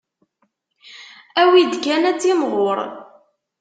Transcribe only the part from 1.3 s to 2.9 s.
Awi-d kan ad timɣur.